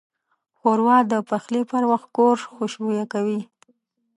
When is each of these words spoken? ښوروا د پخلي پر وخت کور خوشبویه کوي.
ښوروا 0.57 0.97
د 1.11 1.13
پخلي 1.29 1.61
پر 1.71 1.83
وخت 1.91 2.07
کور 2.17 2.35
خوشبویه 2.55 3.05
کوي. 3.13 3.41